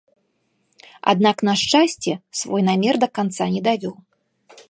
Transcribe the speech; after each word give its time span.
Аднак, 1.13 1.37
на 1.49 1.53
шчасце, 1.63 2.11
свой 2.41 2.61
намер 2.71 2.95
да 3.03 3.07
канца 3.19 3.45
не 3.57 3.61
давёў. 3.71 3.95